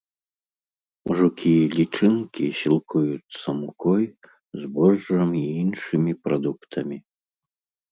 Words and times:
Жукі 1.19 1.51
і 1.65 1.67
лічынкі 1.79 2.45
сілкуюцца 2.61 3.47
мукой, 3.61 4.03
збожжам 4.65 5.29
і 5.43 5.45
іншымі 5.63 6.19
прадуктамі. 6.27 6.97